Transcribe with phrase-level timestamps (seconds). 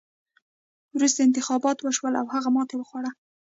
[0.95, 3.11] وروسته انتخابات وشول او هغه ماتې وخوړه.